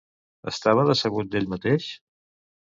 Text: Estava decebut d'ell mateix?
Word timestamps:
Estava 0.51 0.85
decebut 0.91 1.29
d'ell 1.35 1.47
mateix? 1.53 1.91